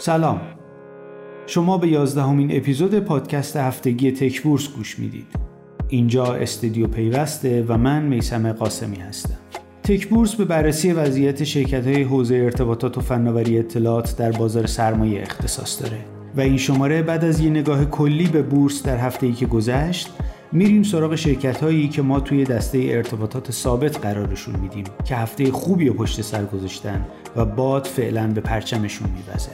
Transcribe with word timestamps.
سلام. 0.00 0.40
شما 1.46 1.78
به 1.78 1.88
یازدهمین 1.88 2.56
اپیزود 2.56 2.98
پادکست 2.98 3.56
هفتگی 3.56 4.12
تکبورس 4.12 4.68
گوش 4.68 4.98
می‌دید. 4.98 5.26
اینجا 5.88 6.24
استودیو 6.24 6.86
پیوسته 6.86 7.64
و 7.68 7.78
من 7.78 8.02
میسم 8.02 8.52
قاسمی 8.52 8.96
هستم. 8.96 9.38
تکبورس 9.82 10.34
به 10.34 10.44
بررسی 10.44 10.92
وضعیت 10.92 11.44
شرکت 11.44 11.86
های 11.86 12.02
حوزه 12.02 12.34
ارتباطات 12.34 12.98
و 12.98 13.00
فناوری 13.00 13.58
اطلاعات 13.58 14.16
در 14.16 14.32
بازار 14.32 14.66
سرمایه 14.66 15.22
اختصاص 15.22 15.82
داره 15.82 15.98
و 16.36 16.40
این 16.40 16.56
شماره 16.56 17.02
بعد 17.02 17.24
از 17.24 17.40
یه 17.40 17.50
نگاه 17.50 17.84
کلی 17.84 18.26
به 18.26 18.42
بورس 18.42 18.82
در 18.82 18.96
هفته 18.96 19.26
ای 19.26 19.32
که 19.32 19.46
گذشت 19.46 20.10
میریم 20.52 20.82
سراغ 20.82 21.14
شرکت 21.14 21.62
هایی 21.62 21.88
که 21.88 22.02
ما 22.02 22.20
توی 22.20 22.44
دسته 22.44 22.78
ارتباطات 22.78 23.50
ثابت 23.50 23.98
قرارشون 23.98 24.56
میدیم 24.60 24.84
که 25.04 25.16
هفته 25.16 25.52
خوبی 25.52 25.88
و 25.88 25.92
پشت 25.92 26.22
سر 26.22 26.44
گذاشتن 26.44 27.06
و 27.36 27.44
باد 27.44 27.84
فعلا 27.84 28.26
به 28.26 28.40
پرچمشون 28.40 29.08
میوزه. 29.10 29.50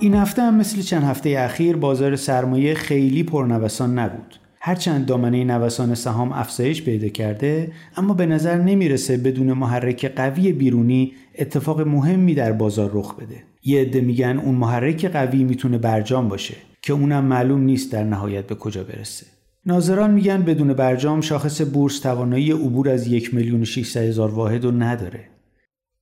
این 0.00 0.14
هفته 0.14 0.42
هم 0.42 0.54
مثل 0.54 0.80
چند 0.80 1.02
هفته 1.02 1.36
اخیر 1.38 1.76
بازار 1.76 2.16
سرمایه 2.16 2.74
خیلی 2.74 3.22
پرنوسان 3.22 3.98
نبود. 3.98 4.36
هرچند 4.60 5.06
دامنه 5.06 5.44
نوسان 5.44 5.94
سهام 5.94 6.32
افزایش 6.32 6.82
پیدا 6.82 7.08
کرده 7.08 7.72
اما 7.96 8.14
به 8.14 8.26
نظر 8.26 8.56
نمی‌رسه 8.56 9.16
بدون 9.16 9.52
محرک 9.52 10.04
قوی 10.16 10.52
بیرونی 10.52 11.12
اتفاق 11.38 11.80
مهمی 11.80 12.34
در 12.34 12.52
بازار 12.52 12.90
رخ 12.94 13.14
بده. 13.14 13.42
یه 13.64 13.80
عده 13.80 14.00
میگن 14.00 14.40
اون 14.44 14.54
محرک 14.54 15.04
قوی 15.04 15.44
می‌تونه 15.44 15.78
برجام 15.78 16.28
باشه 16.28 16.54
که 16.82 16.92
اونم 16.92 17.24
معلوم 17.24 17.60
نیست 17.60 17.92
در 17.92 18.04
نهایت 18.04 18.46
به 18.46 18.54
کجا 18.54 18.84
برسه. 18.84 19.26
ناظران 19.66 20.10
میگن 20.10 20.42
بدون 20.42 20.72
برجام 20.72 21.20
شاخص 21.20 21.62
بورس 21.62 21.98
توانایی 21.98 22.52
عبور 22.52 22.88
از 22.88 23.06
یک 23.06 23.34
میلیون 23.34 23.64
هزار 23.96 24.30
واحد 24.30 24.64
رو 24.64 24.70
نداره. 24.70 25.35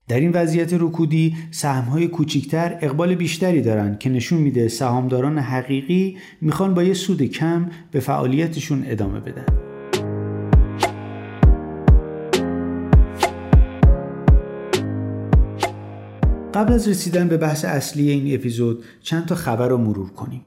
در 0.09 0.21
این 0.21 0.33
وضعیت 0.33 0.73
رکودی 0.73 1.37
سهم‌های 1.51 2.09
کوچکتر 2.09 2.79
اقبال 2.81 3.15
بیشتری 3.15 3.63
دارن 3.63 3.97
که 3.99 4.11
نشون 4.11 4.39
میده 4.39 4.69
سهامداران 4.69 5.39
حقیقی 5.39 6.17
می‌خوان 6.41 6.75
با 6.75 6.83
یه 6.83 6.95
سود 6.95 7.23
کم 7.23 7.71
به 7.91 8.01
فعالیتشون 8.01 8.85
ادامه 8.87 9.21
بدن. 9.21 9.47
قبل 16.55 16.73
از 16.73 16.89
رسیدن 16.89 17.29
به 17.29 17.37
بحث 17.37 17.65
اصلی 17.65 18.11
این 18.11 18.35
اپیزود 18.35 18.85
چند 19.03 19.27
تا 19.27 19.35
خبر 19.35 19.69
رو 19.69 19.79
مرور 19.79 20.11
کنیم. 20.11 20.45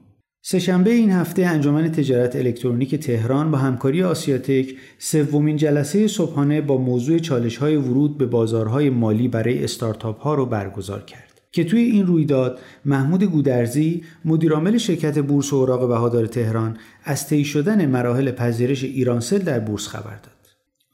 سهشنبه 0.50 0.90
این 0.90 1.10
هفته 1.10 1.46
انجمن 1.46 1.92
تجارت 1.92 2.36
الکترونیک 2.36 2.94
تهران 2.94 3.50
با 3.50 3.58
همکاری 3.58 4.02
آسیاتک 4.02 4.74
سومین 4.98 5.56
جلسه 5.56 6.08
صبحانه 6.08 6.60
با 6.60 6.76
موضوع 6.76 7.18
چالش 7.18 7.56
های 7.56 7.76
ورود 7.76 8.18
به 8.18 8.26
بازارهای 8.26 8.90
مالی 8.90 9.28
برای 9.28 9.64
استارتاپ 9.64 10.20
ها 10.20 10.34
رو 10.34 10.46
برگزار 10.46 11.02
کرد 11.02 11.40
که 11.52 11.64
توی 11.64 11.80
این 11.80 12.06
رویداد 12.06 12.58
محمود 12.84 13.24
گودرزی 13.24 14.02
مدیرعامل 14.24 14.78
شرکت 14.78 15.18
بورس 15.18 15.52
اوراق 15.52 15.88
بهادار 15.88 16.26
تهران 16.26 16.76
از 17.04 17.26
طی 17.26 17.44
شدن 17.44 17.86
مراحل 17.86 18.30
پذیرش 18.30 18.84
ایرانسل 18.84 19.38
در 19.38 19.60
بورس 19.60 19.88
خبر 19.88 20.16
داد. 20.16 20.37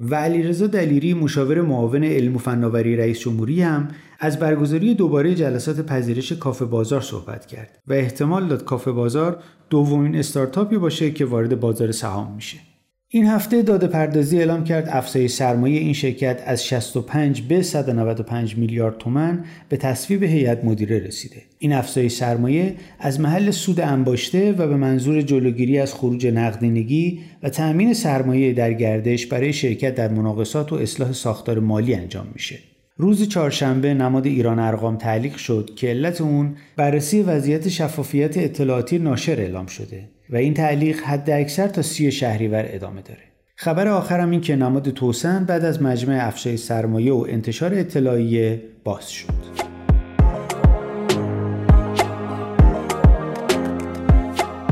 و 0.00 0.14
علیرضا 0.14 0.66
دلیری 0.66 1.14
مشاور 1.14 1.60
معاون 1.60 2.04
علم 2.04 2.36
و 2.36 2.38
فناوری 2.38 2.96
رئیس 2.96 3.18
جمهوری 3.20 3.62
هم 3.62 3.88
از 4.20 4.38
برگزاری 4.38 4.94
دوباره 4.94 5.34
جلسات 5.34 5.80
پذیرش 5.80 6.32
کافه 6.32 6.64
بازار 6.64 7.00
صحبت 7.00 7.46
کرد 7.46 7.78
و 7.86 7.92
احتمال 7.92 8.48
داد 8.48 8.64
کافه 8.64 8.92
بازار 8.92 9.42
دومین 9.70 10.16
استارتاپی 10.16 10.78
باشه 10.78 11.10
که 11.10 11.24
وارد 11.24 11.60
بازار 11.60 11.92
سهام 11.92 12.34
میشه. 12.34 12.73
این 13.14 13.26
هفته 13.26 13.62
داده 13.62 13.86
پردازی 13.86 14.38
اعلام 14.38 14.64
کرد 14.64 14.88
افزایش 14.90 15.30
سرمایه 15.30 15.80
این 15.80 15.92
شرکت 15.92 16.42
از 16.46 16.64
65 16.66 17.42
به 17.42 17.62
195 17.62 18.56
میلیارد 18.56 18.98
تومن 18.98 19.44
به 19.68 19.76
تصویب 19.76 20.22
هیئت 20.22 20.64
مدیره 20.64 20.98
رسیده. 20.98 21.42
این 21.58 21.72
افزایش 21.72 22.12
سرمایه 22.12 22.74
از 22.98 23.20
محل 23.20 23.50
سود 23.50 23.80
انباشته 23.80 24.52
و 24.52 24.66
به 24.68 24.76
منظور 24.76 25.22
جلوگیری 25.22 25.78
از 25.78 25.94
خروج 25.94 26.26
نقدینگی 26.26 27.20
و 27.42 27.48
تأمین 27.48 27.94
سرمایه 27.94 28.52
در 28.52 28.72
گردش 28.72 29.26
برای 29.26 29.52
شرکت 29.52 29.94
در 29.94 30.08
مناقصات 30.08 30.72
و 30.72 30.76
اصلاح 30.76 31.12
ساختار 31.12 31.58
مالی 31.58 31.94
انجام 31.94 32.26
میشه. 32.32 32.58
روز 32.96 33.28
چهارشنبه 33.28 33.94
نماد 33.94 34.26
ایران 34.26 34.58
ارقام 34.58 34.96
تعلیق 34.96 35.36
شد 35.36 35.70
که 35.76 35.88
علت 35.88 36.20
اون 36.20 36.56
بررسی 36.76 37.22
وضعیت 37.22 37.68
شفافیت 37.68 38.38
اطلاعاتی 38.38 38.98
ناشر 38.98 39.40
اعلام 39.40 39.66
شده 39.66 40.13
و 40.30 40.36
این 40.36 40.54
تعلیق 40.54 41.00
حد 41.00 41.30
اکثر 41.30 41.68
تا 41.68 41.82
سی 41.82 42.12
شهریور 42.12 42.64
ادامه 42.68 43.02
داره. 43.02 43.22
خبر 43.56 43.88
آخرم 43.88 44.30
این 44.30 44.40
که 44.40 44.56
نماد 44.56 44.90
توسن 44.90 45.44
بعد 45.44 45.64
از 45.64 45.82
مجمع 45.82 46.26
افشای 46.26 46.56
سرمایه 46.56 47.12
و 47.12 47.26
انتشار 47.28 47.74
اطلاعیه 47.74 48.62
باز 48.84 49.10
شد. 49.10 49.64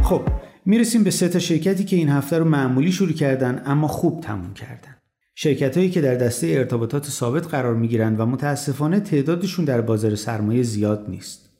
خب 0.03 0.23
می‌رسیم 0.67 1.05
به 1.05 1.11
سه 1.11 1.29
تا 1.29 1.39
شرکتی 1.39 1.85
که 1.85 1.97
این 1.97 2.09
هفته 2.09 2.39
رو 2.39 2.45
معمولی 2.45 2.93
شروع 2.93 3.13
کردن 3.13 3.63
اما 3.67 3.89
خوب 3.89 4.21
تموم 4.21 4.55
کردن. 4.55 4.97
شرکت 5.35 5.77
هایی 5.77 5.91
که 5.91 6.01
در 6.01 6.15
دسته 6.15 6.47
ارتباطات 6.47 7.07
ثابت 7.07 7.47
قرار 7.47 7.75
می 7.75 7.89
گیرند 7.89 8.21
و 8.21 8.27
متاسفانه 8.27 9.01
تعدادشون 9.01 9.65
در 9.65 9.81
بازار 9.81 10.15
سرمایه 10.15 10.63
زیاد 10.63 11.07
نیست. 11.09 11.52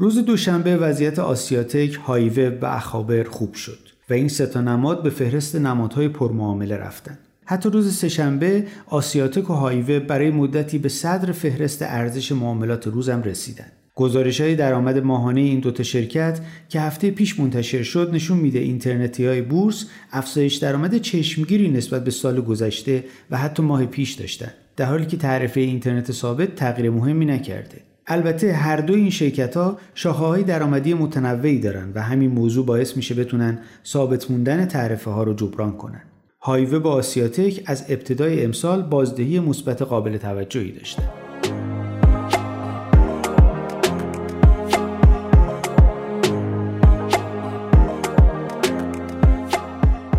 روز 0.00 0.18
دوشنبه 0.18 0.76
وضعیت 0.76 1.18
آسیاتک، 1.18 1.94
هایوه 1.94 2.58
و 2.62 2.66
اخابر 2.66 3.22
خوب 3.22 3.54
شد 3.54 3.78
و 4.10 4.12
این 4.12 4.28
ستا 4.28 4.60
نماد 4.60 5.02
به 5.02 5.10
فهرست 5.10 5.56
نمادهای 5.56 6.08
پرمعامله 6.08 6.76
رفتن. 6.76 7.18
حتی 7.44 7.70
روز 7.70 7.94
سهشنبه 7.94 8.64
آسیاتک 8.86 9.50
و 9.50 9.52
هایوه 9.52 9.98
برای 9.98 10.30
مدتی 10.30 10.78
به 10.78 10.88
صدر 10.88 11.32
فهرست 11.32 11.82
ارزش 11.82 12.32
معاملات 12.32 12.86
روزم 12.86 13.22
رسیدند. 13.22 13.72
گزارش 13.94 14.40
های 14.40 14.54
درآمد 14.54 14.98
ماهانه 14.98 15.40
این 15.40 15.60
دوتا 15.60 15.82
شرکت 15.82 16.40
که 16.68 16.80
هفته 16.80 17.10
پیش 17.10 17.40
منتشر 17.40 17.82
شد 17.82 18.10
نشون 18.12 18.38
میده 18.38 18.58
اینترنتی 18.58 19.26
های 19.26 19.42
بورس 19.42 19.86
افزایش 20.12 20.56
درآمد 20.56 20.98
چشمگیری 20.98 21.70
نسبت 21.70 22.04
به 22.04 22.10
سال 22.10 22.40
گذشته 22.40 23.04
و 23.30 23.38
حتی 23.38 23.62
ماه 23.62 23.86
پیش 23.86 24.12
داشتن 24.12 24.50
در 24.76 24.86
حالی 24.86 25.06
که 25.06 25.16
تعرفه 25.16 25.60
اینترنت 25.60 26.12
ثابت 26.12 26.54
تغییر 26.54 26.90
مهمی 26.90 27.26
نکرده 27.26 27.89
البته 28.12 28.52
هر 28.52 28.76
دو 28.76 28.94
این 28.94 29.10
شرکت 29.10 29.56
ها 29.56 29.78
شاخه 29.94 30.24
های 30.24 30.42
درآمدی 30.42 30.94
متنوعی 30.94 31.58
دارن 31.58 31.92
و 31.94 32.02
همین 32.02 32.30
موضوع 32.30 32.66
باعث 32.66 32.96
میشه 32.96 33.14
بتونن 33.14 33.58
ثابت 33.86 34.30
موندن 34.30 34.66
تعرفه 34.66 35.10
ها 35.10 35.22
رو 35.22 35.34
جبران 35.34 35.76
کنن 35.76 36.02
هایوه 36.40 36.78
با 36.78 36.92
آسیاتک 36.92 37.62
از 37.66 37.84
ابتدای 37.88 38.44
امسال 38.44 38.82
بازدهی 38.82 39.40
مثبت 39.40 39.82
قابل 39.82 40.16
توجهی 40.16 40.72
داشته 40.72 41.02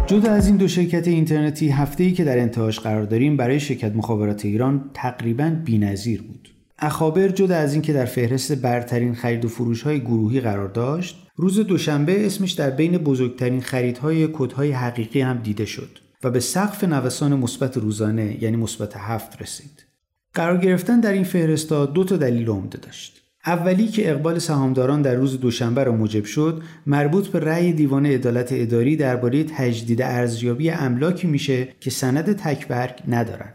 جدا 0.07 0.31
از 0.31 0.47
این 0.47 0.57
دو 0.57 0.67
شرکت 0.67 1.07
اینترنتی 1.07 1.69
هفته 1.69 2.03
ای 2.03 2.11
که 2.11 2.23
در 2.23 2.39
انتهاش 2.39 2.79
قرار 2.79 3.03
داریم 3.03 3.37
برای 3.37 3.59
شرکت 3.59 3.95
مخابرات 3.95 4.45
ایران 4.45 4.89
تقریبا 4.93 5.55
بی‌نظیر 5.65 6.21
بود. 6.21 6.60
اخابر 6.81 7.27
جدا 7.27 7.55
از 7.55 7.73
اینکه 7.73 7.93
در 7.93 8.05
فهرست 8.05 8.51
برترین 8.51 9.15
خرید 9.15 9.45
و 9.45 9.47
فروش 9.47 9.81
های 9.81 9.99
گروهی 9.99 10.41
قرار 10.41 10.67
داشت، 10.67 11.27
روز 11.35 11.59
دوشنبه 11.59 12.25
اسمش 12.25 12.51
در 12.51 12.69
بین 12.69 12.97
بزرگترین 12.97 13.61
خریدهای 13.61 14.29
کدهای 14.33 14.71
حقیقی 14.71 15.21
هم 15.21 15.37
دیده 15.37 15.65
شد 15.65 15.99
و 16.23 16.29
به 16.29 16.39
سقف 16.39 16.83
نوسان 16.83 17.35
مثبت 17.35 17.77
روزانه 17.77 18.43
یعنی 18.43 18.57
مثبت 18.57 18.97
هفت 18.97 19.41
رسید. 19.41 19.85
قرار 20.33 20.57
گرفتن 20.57 20.99
در 20.99 21.11
این 21.11 21.23
فهرستا 21.23 21.85
دو 21.85 22.03
تا 22.03 22.17
دلیل 22.17 22.49
عمده 22.49 22.77
داشت. 22.77 23.21
اولی 23.45 23.87
که 23.87 24.11
اقبال 24.11 24.39
سهامداران 24.39 25.01
در 25.01 25.15
روز 25.15 25.39
دوشنبه 25.39 25.83
را 25.83 25.91
موجب 25.91 26.25
شد 26.25 26.61
مربوط 26.85 27.27
به 27.27 27.39
رأی 27.39 27.73
دیوان 27.73 28.05
عدالت 28.05 28.49
اداری 28.51 28.95
درباره 28.95 29.43
تجدید 29.43 30.01
ارزیابی 30.01 30.69
املاکی 30.69 31.27
میشه 31.27 31.67
که 31.79 31.89
سند 31.89 32.35
تکبرگ 32.35 32.95
ندارن 33.07 33.53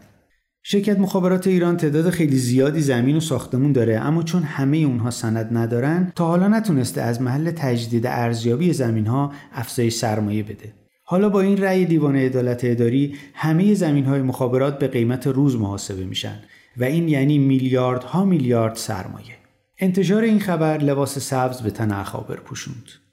شرکت 0.69 0.99
مخابرات 0.99 1.47
ایران 1.47 1.77
تعداد 1.77 2.09
خیلی 2.09 2.37
زیادی 2.37 2.81
زمین 2.81 3.17
و 3.17 3.19
ساختمون 3.19 3.71
داره 3.71 3.99
اما 3.99 4.23
چون 4.23 4.43
همه 4.43 4.77
اونها 4.77 5.09
سند 5.09 5.57
ندارن 5.57 6.11
تا 6.15 6.27
حالا 6.27 6.47
نتونسته 6.47 7.01
از 7.01 7.21
محل 7.21 7.51
تجدید 7.51 8.07
ارزیابی 8.07 8.73
زمین 8.73 9.05
ها 9.05 9.31
افزایش 9.53 9.93
سرمایه 9.93 10.43
بده 10.43 10.73
حالا 11.03 11.29
با 11.29 11.41
این 11.41 11.57
رأی 11.57 11.85
دیوان 11.85 12.15
عدالت 12.15 12.61
اداری 12.63 13.15
همه 13.33 13.73
زمین 13.73 14.05
های 14.05 14.21
مخابرات 14.21 14.79
به 14.79 14.87
قیمت 14.87 15.27
روز 15.27 15.55
محاسبه 15.55 16.05
میشن 16.05 16.39
و 16.77 16.83
این 16.83 17.07
یعنی 17.07 17.37
میلیاردها 17.37 18.25
میلیارد 18.25 18.75
سرمایه 18.75 19.35
انتشار 19.77 20.23
این 20.23 20.39
خبر 20.39 20.77
لباس 20.77 21.19
سبز 21.19 21.61
به 21.61 21.71
تن 21.71 21.91
اخابر 21.91 22.35
پوشوند. 22.35 23.06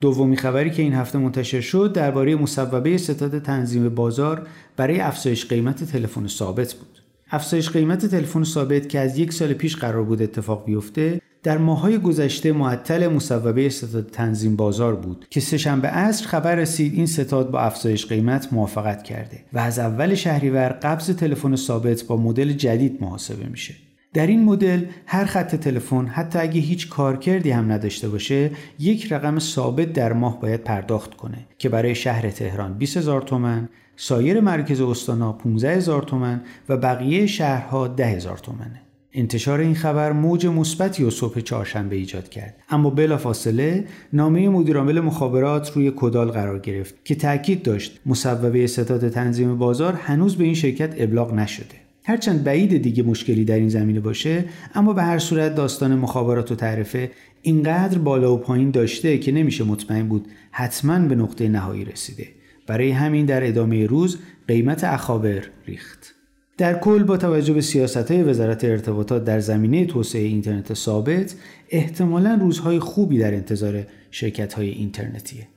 دومی 0.00 0.36
خبری 0.36 0.70
که 0.70 0.82
این 0.82 0.94
هفته 0.94 1.18
منتشر 1.18 1.60
شد 1.60 1.92
درباره 1.94 2.34
مصوبه 2.34 2.98
ستاد 2.98 3.42
تنظیم 3.42 3.88
بازار 3.88 4.46
برای 4.76 5.00
افزایش 5.00 5.46
قیمت 5.46 5.84
تلفن 5.84 6.26
ثابت 6.26 6.74
بود. 6.74 7.02
افزایش 7.30 7.70
قیمت 7.70 8.06
تلفن 8.06 8.44
ثابت 8.44 8.88
که 8.88 9.00
از 9.00 9.18
یک 9.18 9.32
سال 9.32 9.52
پیش 9.52 9.76
قرار 9.76 10.04
بود 10.04 10.22
اتفاق 10.22 10.64
بیفته 10.64 11.20
در 11.42 11.58
ماهای 11.58 11.98
گذشته 11.98 12.52
معطل 12.52 13.08
مصوبه 13.08 13.68
ستاد 13.68 14.10
تنظیم 14.10 14.56
بازار 14.56 14.96
بود 14.96 15.26
که 15.30 15.40
سهشنبه 15.40 15.88
عصر 15.88 16.26
خبر 16.26 16.54
رسید 16.54 16.94
این 16.94 17.06
ستاد 17.06 17.50
با 17.50 17.60
افزایش 17.60 18.06
قیمت 18.06 18.52
موافقت 18.52 19.02
کرده 19.02 19.44
و 19.52 19.58
از 19.58 19.78
اول 19.78 20.14
شهریور 20.14 20.68
قبض 20.68 21.10
تلفن 21.10 21.56
ثابت 21.56 22.02
با 22.02 22.16
مدل 22.16 22.52
جدید 22.52 23.02
محاسبه 23.02 23.46
میشه 23.46 23.74
در 24.16 24.26
این 24.26 24.44
مدل 24.44 24.84
هر 25.06 25.24
خط 25.24 25.54
تلفن 25.54 26.06
حتی 26.06 26.38
اگه 26.38 26.60
هیچ 26.60 26.88
کارکردی 26.88 27.50
هم 27.50 27.72
نداشته 27.72 28.08
باشه 28.08 28.50
یک 28.78 29.12
رقم 29.12 29.38
ثابت 29.38 29.92
در 29.92 30.12
ماه 30.12 30.40
باید 30.40 30.64
پرداخت 30.64 31.14
کنه 31.14 31.38
که 31.58 31.68
برای 31.68 31.94
شهر 31.94 32.30
تهران 32.30 32.74
20 32.74 32.96
هزار 32.96 33.22
تومن 33.22 33.68
سایر 33.96 34.40
مرکز 34.40 34.80
استانا 34.80 35.32
15 35.32 35.76
هزار 35.76 36.02
تومن 36.02 36.40
و 36.68 36.76
بقیه 36.76 37.26
شهرها 37.26 37.88
10 37.88 38.06
هزار 38.06 38.38
تومنه. 38.38 38.82
انتشار 39.12 39.60
این 39.60 39.74
خبر 39.74 40.12
موج 40.12 40.46
مثبتی 40.46 41.04
و 41.04 41.10
صبح 41.10 41.40
چهارشنبه 41.40 41.96
ایجاد 41.96 42.28
کرد. 42.28 42.54
اما 42.70 42.90
بلافاصله 42.90 43.84
نامه 44.12 44.48
مدیرعامل 44.48 45.00
مخابرات 45.00 45.72
روی 45.72 45.92
کدال 45.96 46.30
قرار 46.30 46.58
گرفت 46.58 46.94
که 47.04 47.14
تاکید 47.14 47.62
داشت 47.62 48.00
مصوبه 48.06 48.66
ستاد 48.66 49.08
تنظیم 49.08 49.58
بازار 49.58 49.92
هنوز 49.92 50.36
به 50.36 50.44
این 50.44 50.54
شرکت 50.54 50.94
ابلاغ 50.98 51.34
نشده. 51.34 51.85
هرچند 52.06 52.44
بعید 52.44 52.82
دیگه 52.82 53.02
مشکلی 53.02 53.44
در 53.44 53.54
این 53.54 53.68
زمینه 53.68 54.00
باشه 54.00 54.44
اما 54.74 54.92
به 54.92 55.02
هر 55.02 55.18
صورت 55.18 55.54
داستان 55.54 55.94
مخابرات 55.94 56.52
و 56.52 56.54
تعرفه 56.54 57.10
اینقدر 57.42 57.98
بالا 57.98 58.34
و 58.34 58.38
پایین 58.38 58.70
داشته 58.70 59.18
که 59.18 59.32
نمیشه 59.32 59.64
مطمئن 59.64 60.08
بود 60.08 60.26
حتما 60.50 60.98
به 60.98 61.14
نقطه 61.14 61.48
نهایی 61.48 61.84
رسیده. 61.84 62.26
برای 62.66 62.90
همین 62.90 63.26
در 63.26 63.46
ادامه 63.46 63.86
روز 63.86 64.18
قیمت 64.48 64.84
اخابر 64.84 65.42
ریخت. 65.66 66.14
در 66.58 66.78
کل 66.78 67.02
با 67.02 67.16
توجه 67.16 67.54
به 67.54 67.60
سیاست 67.60 68.10
های 68.10 68.22
وزارت 68.22 68.64
ارتباطات 68.64 69.24
در 69.24 69.40
زمینه 69.40 69.84
توسعه 69.84 70.22
اینترنت 70.22 70.74
ثابت 70.74 71.34
احتمالا 71.70 72.38
روزهای 72.40 72.78
خوبی 72.78 73.18
در 73.18 73.34
انتظار 73.34 73.86
شرکت 74.10 74.54
های 74.54 74.68
اینترنتیه. 74.68 75.48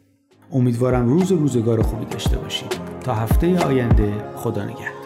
امیدوارم 0.51 1.09
روز 1.09 1.31
روزگار 1.31 1.81
خوبی 1.81 2.05
داشته 2.05 2.37
باشید. 2.37 2.73
تا 3.03 3.13
هفته 3.13 3.57
آینده 3.57 4.13
خدا 4.35 4.65
نگهدار. 4.65 4.98